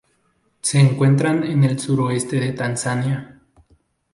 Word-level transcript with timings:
Se 0.61 0.79
encuentran 0.79 1.43
en 1.43 1.63
el 1.63 1.77
suroeste 1.79 2.39
de 2.39 2.53
Tanzania. 2.53 3.39